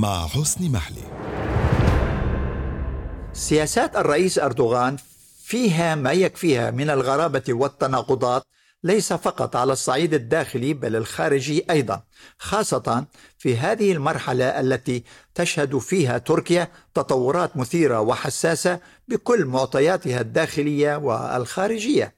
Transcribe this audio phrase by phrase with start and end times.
[0.00, 1.02] مع حسن محلي.
[3.32, 4.96] سياسات الرئيس أردوغان
[5.44, 8.42] فيها ما يكفيها من الغرابة والتناقضات
[8.84, 12.02] ليس فقط على الصعيد الداخلي بل الخارجي أيضا
[12.38, 13.04] خاصة
[13.38, 22.14] في هذه المرحلة التي تشهد فيها تركيا تطورات مثيرة وحساسة بكل معطياتها الداخلية والخارجية.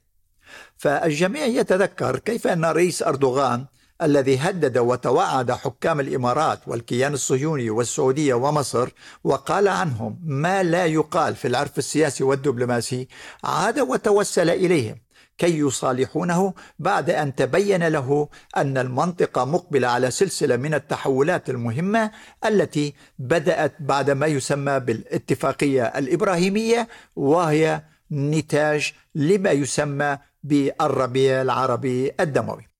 [0.76, 3.66] فالجميع يتذكر كيف أن الرئيس أردوغان
[4.02, 8.88] الذي هدد وتوعد حكام الإمارات والكيان الصهيوني والسعودية ومصر
[9.24, 13.08] وقال عنهم ما لا يقال في العرف السياسي والدبلوماسي
[13.44, 14.96] عاد وتوسل إليهم
[15.38, 22.10] كي يصالحونه بعد أن تبين له أن المنطقة مقبلة على سلسلة من التحولات المهمة
[22.44, 27.82] التي بدأت بعد ما يسمى بالاتفاقية الإبراهيمية وهي
[28.12, 32.71] نتاج لما يسمى بالربيع العربي الدموي.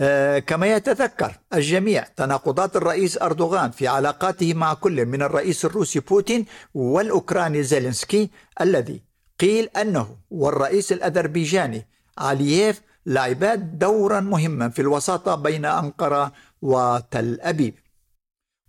[0.00, 6.46] آه، كما يتذكر الجميع تناقضات الرئيس أردوغان في علاقاته مع كل من الرئيس الروسي بوتين
[6.74, 9.02] والأوكراني زيلينسكي الذي
[9.40, 11.86] قيل أنه والرئيس الأذربيجاني
[12.18, 17.74] علييف لعبا دورا مهما في الوساطة بين أنقرة وتل أبيب.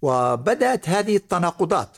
[0.01, 1.97] وبدأت هذه التناقضات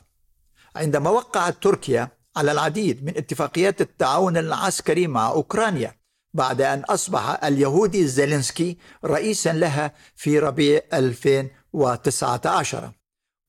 [0.76, 6.03] عندما وقعت تركيا على العديد من اتفاقيات التعاون العسكري مع أوكرانيا.
[6.34, 12.92] بعد أن أصبح اليهودي زيلينسكي رئيسا لها في ربيع 2019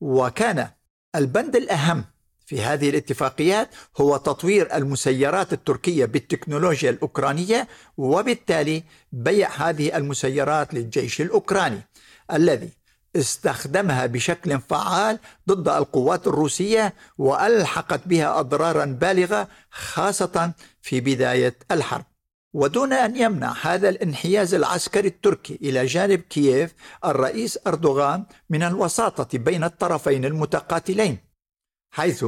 [0.01, 0.69] وكان
[1.15, 2.05] البند الأهم
[2.45, 11.81] في هذه الاتفاقيات هو تطوير المسيرات التركية بالتكنولوجيا الأوكرانية وبالتالي بيع هذه المسيرات للجيش الأوكراني
[12.31, 12.69] الذي
[13.15, 15.19] استخدمها بشكل فعال
[15.49, 22.05] ضد القوات الروسية وألحقت بها أضرارا بالغة خاصة في بداية الحرب.
[22.55, 26.73] ودون أن يمنع هذا الانحياز العسكري التركي إلى جانب كييف
[27.05, 31.17] الرئيس أردوغان من الوساطة بين الطرفين المتقاتلين
[31.91, 32.25] حيث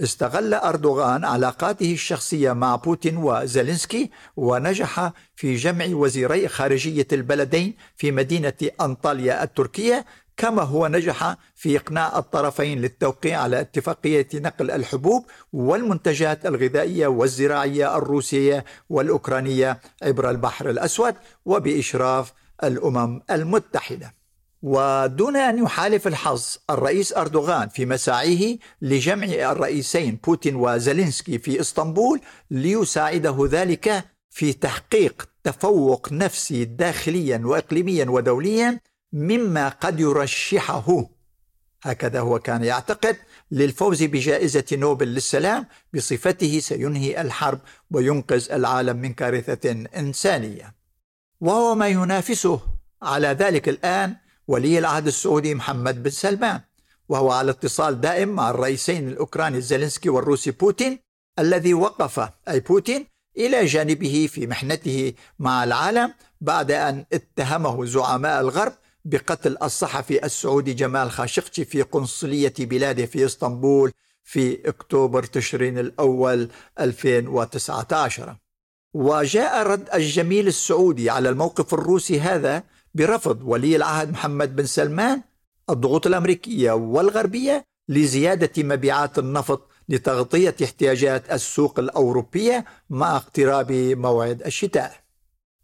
[0.00, 8.70] استغل أردوغان علاقاته الشخصية مع بوتين وزيلينسكي ونجح في جمع وزيري خارجية البلدين في مدينة
[8.80, 10.04] أنطاليا التركية
[10.38, 18.64] كما هو نجح في إقناع الطرفين للتوقيع على اتفاقية نقل الحبوب والمنتجات الغذائية والزراعية الروسية
[18.88, 22.32] والأوكرانية عبر البحر الأسود وبإشراف
[22.64, 24.14] الأمم المتحدة.
[24.62, 32.20] ودون أن يحالف الحظ الرئيس أردوغان في مساعيه لجمع الرئيسين بوتين وزيلينسكي في إسطنبول
[32.50, 38.80] ليساعده ذلك في تحقيق تفوق نفسي داخليا وإقليميا ودوليا
[39.12, 41.06] مما قد يرشحه.
[41.82, 43.16] هكذا هو كان يعتقد
[43.50, 47.60] للفوز بجائزة نوبل للسلام بصفته سينهي الحرب
[47.90, 50.74] وينقذ العالم من كارثة إنسانية.
[51.40, 52.60] وهو ما ينافسه
[53.02, 54.16] على ذلك الآن
[54.48, 56.60] ولي العهد السعودي محمد بن سلمان
[57.08, 60.98] وهو على اتصال دائم مع الرئيسين الأوكراني زيلينسكي والروسي بوتين
[61.38, 68.72] الذي وقف أي بوتين إلى جانبه في محنته مع العالم بعد أن اتهمه زعماء الغرب
[69.04, 73.92] بقتل الصحفي السعودي جمال خاشقجي في قنصلية بلاده في إسطنبول
[74.24, 76.48] في أكتوبر تشرين الأول
[76.80, 78.36] 2019
[78.94, 82.62] وجاء رد الجميل السعودي على الموقف الروسي هذا
[82.94, 85.22] برفض ولي العهد محمد بن سلمان
[85.70, 95.07] الضغوط الأمريكية والغربية لزيادة مبيعات النفط لتغطية احتياجات السوق الأوروبية مع اقتراب موعد الشتاء.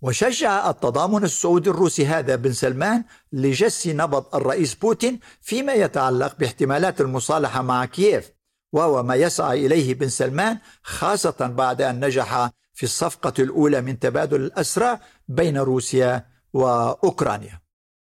[0.05, 7.63] وشجع التضامن السعودي الروسي هذا بن سلمان لجس نبض الرئيس بوتين فيما يتعلق باحتمالات المصالحة
[7.63, 8.33] مع كييف
[8.73, 14.41] وهو ما يسعى إليه بن سلمان خاصة بعد أن نجح في الصفقة الأولى من تبادل
[14.41, 14.99] الأسرى
[15.29, 17.64] بين روسيا وأوكرانيا.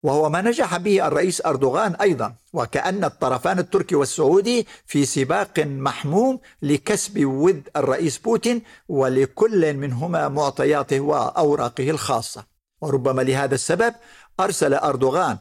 [0.03, 7.25] وهو ما نجح به الرئيس أردوغان أيضا وكأن الطرفان التركي والسعودي في سباق محموم لكسب
[7.25, 12.43] ود الرئيس بوتين ولكل منهما معطياته وأوراقه الخاصة.
[12.81, 13.93] وربما لهذا السبب
[14.39, 15.37] أرسل أردوغان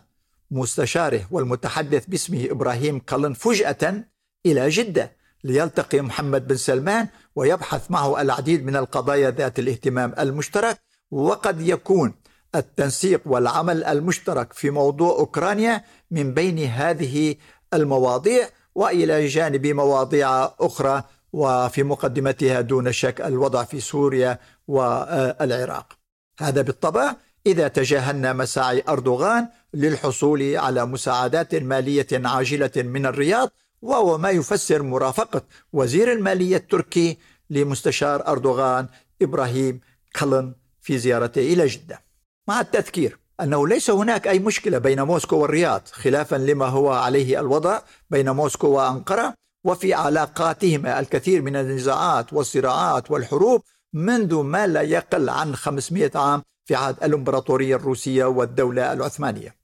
[0.50, 4.04] مستشاره والمتحدث باسمه إبراهيم قلن فجأة
[4.46, 5.12] إلى جدة
[5.44, 10.78] ليلتقي محمد بن سلمان ويبحث معه العديد من القضايا ذات الاهتمام المشترك
[11.10, 12.14] وقد يكون
[12.54, 17.34] التنسيق والعمل المشترك في موضوع أوكرانيا من بين هذه
[17.74, 21.02] المواضيع وإلى جانب مواضيع أخرى
[21.32, 24.38] وفي مقدمتها دون شك الوضع في سوريا
[24.68, 25.92] والعراق.
[26.40, 27.14] هذا بالطبع
[27.46, 33.50] إذا تجاهلنا مساعي أردوغان للحصول على مساعدات مالية عاجلة من الرياض
[33.82, 37.18] وهو ما يفسر مرافقة وزير المالية التركي
[37.50, 38.86] لمستشار أردوغان
[39.22, 39.80] إبراهيم
[40.16, 42.11] كلن في زيارته إلى جدة.
[42.48, 47.80] مع التذكير أنه ليس هناك أي مشكلة بين موسكو والرياض خلافا لما هو عليه الوضع
[48.10, 49.34] بين موسكو وأنقرة
[49.64, 53.62] وفي علاقاتهما الكثير من النزاعات والصراعات والحروب
[53.92, 59.54] منذ ما لا يقل عن 500 عام في عهد الإمبراطورية الروسية والدولة العثمانية.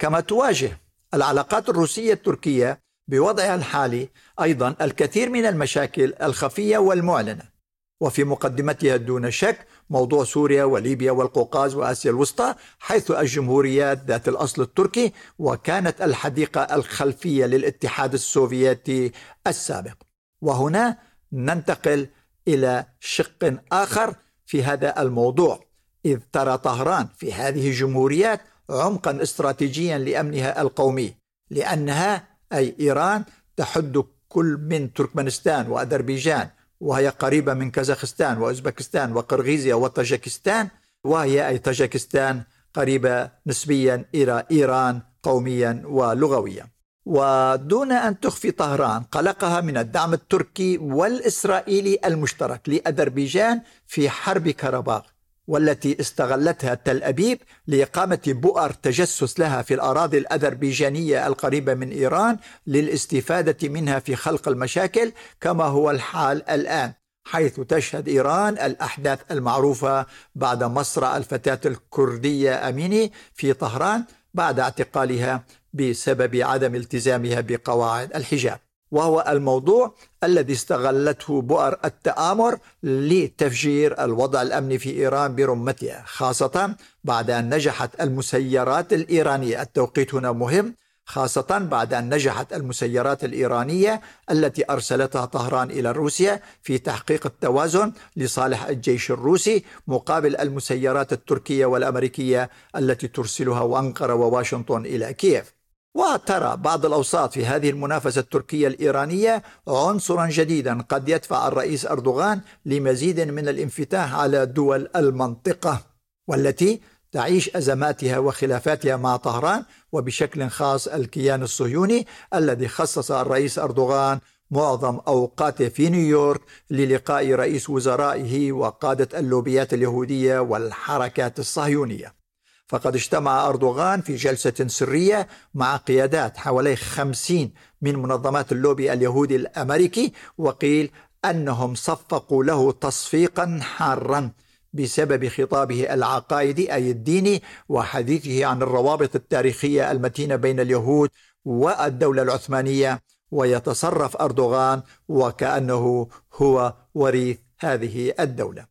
[0.00, 0.80] كما تواجه
[1.14, 4.08] العلاقات الروسية التركية بوضعها الحالي
[4.42, 7.53] أيضا الكثير من المشاكل الخفية والمعلنة.
[8.00, 15.12] وفي مقدمتها دون شك موضوع سوريا وليبيا والقوقاز وآسيا الوسطى حيث الجمهوريات ذات الأصل التركي
[15.38, 19.12] وكانت الحديقة الخلفية للاتحاد السوفيتي
[19.46, 19.96] السابق.
[20.42, 20.98] وهنا
[21.32, 22.08] ننتقل
[22.48, 24.14] إلى شق آخر
[24.46, 25.64] في هذا الموضوع
[26.04, 31.14] إذ ترى طهران في هذه الجمهوريات عمقا استراتيجيا لأمنها القومي
[31.50, 33.24] لأنها أي إيران
[33.56, 36.48] تحد كل من تركمانستان وأذربيجان
[36.84, 40.68] وهي قريبة من كازاخستان وأوزبكستان وقرغيزيا وطاجكستان
[41.04, 42.42] وهي أي طاجكستان
[42.74, 46.66] قريبة نسبيا إلى إيران قوميا ولغويا.
[47.06, 55.13] ودون أن تخفي طهران قلقها من الدعم التركي والإسرائيلي المشترك لأذربيجان في حرب كرباخ
[55.46, 63.68] والتي استغلتها تل أبيب لإقامة بؤر تجسس لها في الأراضي الأذربيجانية القريبة من إيران للاستفادة
[63.68, 66.92] منها في خلق المشاكل كما هو الحال الآن
[67.26, 74.04] حيث تشهد إيران الأحداث المعروفة بعد مصرع الفتاة الكردية أميني في طهران
[74.34, 78.58] بعد اعتقالها بسبب عدم التزامها بقواعد الحجاب.
[78.90, 79.94] وهو الموضوع
[80.24, 88.92] الذي استغلته بؤر التآمر لتفجير الوضع الأمني في إيران برمتها خاصة بعد أن نجحت المسيرات
[88.92, 89.62] الإيرانية.
[89.62, 90.74] التوقيت هنا مهم
[91.06, 94.00] خاصة بعد أن نجحت المسيرات الإيرانية
[94.30, 102.50] التي أرسلتها طهران إلى روسيا في تحقيق التوازن لصالح الجيش الروسي مقابل المسيرات التركية والأمريكية
[102.76, 105.54] التي ترسلها أنقرة وواشنطن إلى كييف.
[105.94, 110.82] وترى بعض الأوساط في هذه المنافسة التركية الإيرانية عنصرا جديدا.
[110.88, 115.80] قد يدفع الرئيس أردوغان لمزيد من الانفتاح على دول المنطقة
[116.28, 116.80] والتي
[117.12, 124.18] تعيش أزماتها وخلافاتها مع طهران وبشكل خاص الكيان الصهيوني الذي خصص الرئيس أردوغان
[124.50, 132.23] معظم أوقاته في نيويورك للقاء رئيس وزرائه وقادة اللوبيات اليهودية والحركات الصهيونية.
[132.68, 137.52] فقد اجتمع أردوغان في جلسة سرية مع قيادات حوالي خمسين
[137.82, 140.90] من منظمات اللوبي اليهودي الأمريكي وقيل
[141.24, 144.30] أنهم صفقوا له تصفيقا حارا
[144.72, 151.10] بسبب خطابه العقائدي أي الديني وحديثه عن الروابط التاريخية المتينة بين اليهود
[151.44, 153.02] والدولة العثمانية.
[153.30, 158.66] ويتصرف أردوغان وكأنه هو وريث هذه الدولة.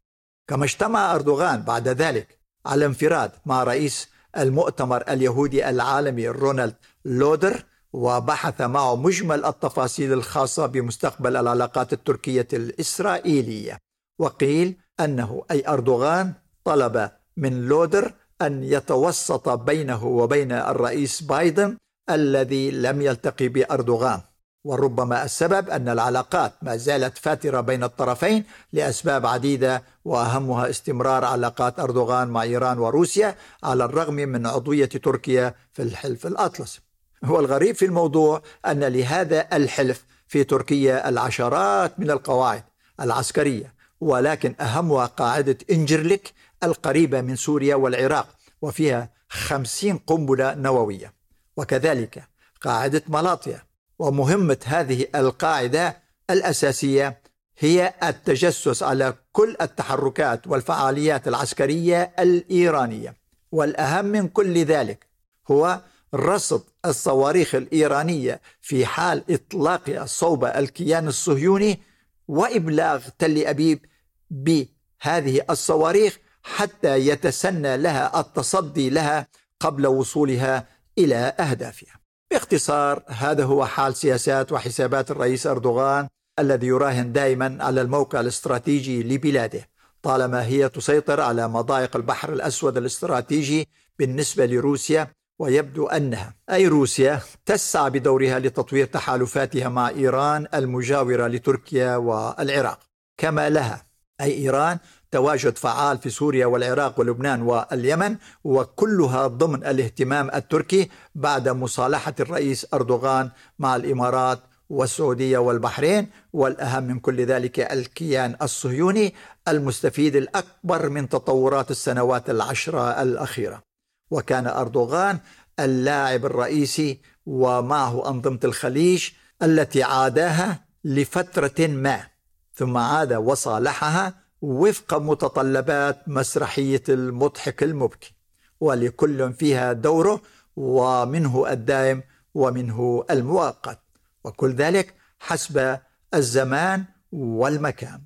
[0.48, 6.76] كما اجتمع أردوغان بعد ذلك على انفراد مع رئيس المؤتمر اليهودي العالمي رونالد
[7.06, 7.64] لودر
[7.94, 13.78] وبحث معه مجمل التفاصيل الخاصة بمستقبل العلاقات التركية الإسرائيلية.
[14.20, 16.34] وقيل أنه أي أردوغان
[16.64, 21.78] طلب من لودر أن يتوسط بينه وبين الرئيس بايدن
[22.10, 24.22] الذي لم يلتقي بأردوغان.
[24.64, 28.44] وربما السبب أن العلاقات ما زالت فاترة بين الطرفين
[28.74, 35.82] لأسباب عديدة وأهمها استمرار علاقات أردوغان مع إيران وروسيا على الرغم من عضوية تركيا في
[35.82, 36.80] الحلف الأطلسي.
[37.24, 42.64] هو الغريب في الموضوع أن لهذا الحلف في تركيا العشرات من القواعد
[43.00, 48.28] العسكرية ولكن أهمها قاعدة إنجرليك القريبة من سوريا والعراق
[48.62, 51.14] وفيها خمسين قنبلة نووية.
[51.58, 52.24] وكذلك
[52.62, 53.64] قاعدة ملاطيا
[54.00, 55.98] ومهمة هذه القاعدة
[56.30, 57.22] الأساسية
[57.58, 63.16] هي التجسس على كل التحركات والفعاليات العسكرية الإيرانية.
[63.52, 65.08] والأهم من كل ذلك
[65.52, 65.82] هو
[66.14, 71.80] رصد الصواريخ الإيرانية في حال إطلاقها صوب الكيان الصهيوني
[72.28, 73.86] وإبلاغ تل أبيب
[74.30, 79.28] بهذه الصواريخ حتى يتسنى لها التصدي لها
[79.60, 82.03] قبل وصولها إلى أهدافها.
[82.34, 86.08] باختصار هذا هو حال سياسات وحسابات الرئيس أردوغان
[86.40, 89.70] الذي يراهن دائما على الموقع الاستراتيجي لبلاده
[90.02, 93.68] طالما هي تسيطر على مضايق البحر الأسود الاستراتيجي
[94.00, 95.08] بالنسبة لروسيا
[95.40, 102.80] ويبدو أنها أي روسيا تسعى بدورها لتطوير تحالفاتها مع إيران المجاورة لتركيا والعراق.
[103.18, 103.86] كما لها
[104.22, 104.78] أي إيران
[105.14, 113.30] تواجد فعال في سوريا والعراق ولبنان واليمن وكلها ضمن الاهتمام التركي بعد مصالحة الرئيس أردوغان
[113.60, 114.40] مع الإمارات
[114.70, 116.10] والسعودية والبحرين.
[116.34, 119.14] والأهم من كل ذلك الكيان الصهيوني
[119.48, 123.64] المستفيد الأكبر من تطورات السنوات العشرة الأخيرة.
[124.12, 125.20] وكان أردوغان
[125.60, 129.10] اللاعب الرئيسي ومعه أنظمة الخليج
[129.44, 132.08] التي عاداها لفترة ما
[132.56, 138.14] ثم عاد وصالحها وفق متطلبات مسرحية المضحك المبكي
[138.60, 140.22] ولكل فيها دوره
[140.56, 143.80] ومنه الدائم ومنه المؤقت.
[144.24, 145.78] وكل ذلك حسب
[146.14, 148.02] الزمان والمكان.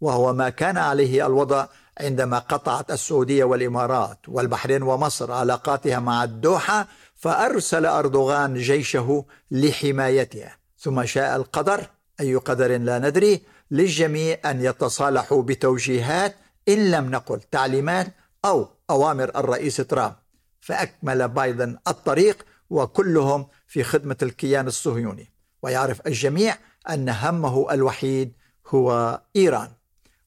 [0.00, 1.66] وهو ما كان عليه الوضع
[2.00, 10.56] عندما قطعت السعودية والإمارات والبحرين ومصر علاقاتها مع الدوحة فأرسل أردوغان جيشه لحمايتها.
[10.78, 11.86] ثم شاء القدر
[12.20, 13.42] أي قدر لا ندري
[13.74, 16.36] للجميع أن يتصالحوا بتوجيهات
[16.68, 18.06] إن لم نقل تعليمات
[18.44, 20.14] أو أوامر الرئيس ترامب.
[20.60, 25.32] فأكمل بايدن الطريق وكلهم في خدمة الكيان الصهيوني.
[25.62, 26.56] ويعرف الجميع
[26.90, 28.32] أن همه الوحيد
[28.66, 29.68] هو إيران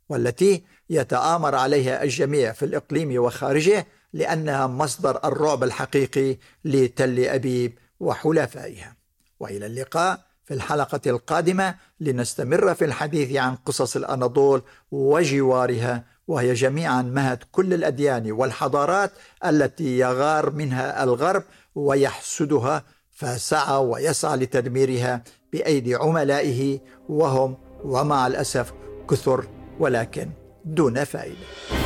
[0.10, 8.96] والتي يتآمر عليها الجميع في الإقليم وخارجه لأنها مصدر الرعب الحقيقي لتل أبيب وحلفائها.
[9.40, 10.27] وإلى اللقاء.
[10.48, 14.62] في الحلقة القادمة لنستمر في الحديث عن قصص الأناضول
[14.92, 19.12] وجوارها وهي جميعا مهد كل الأديان والحضارات
[19.46, 21.44] التي يغار منها الغرب
[21.76, 25.24] ويحسدها فسعى ويسعى لتدميرها
[25.54, 28.74] بأيدي عملائه وهم ومع الأسف
[29.10, 29.48] كثر
[29.80, 30.30] ولكن
[30.66, 31.77] دون فائدة.